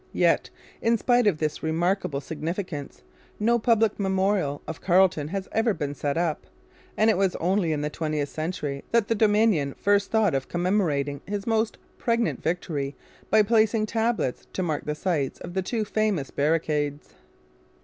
[0.13, 0.49] Yet,
[0.81, 3.03] in spite of this remarkable significance,
[3.39, 6.47] no public memorial of Carleton has ever been set up;
[6.97, 11.21] and it was only in the twentieth century that the Dominion first thought of commemorating
[11.27, 12.95] his most pregnant victory
[13.29, 17.09] by placing tablets to mark the sites of the two famous barricades.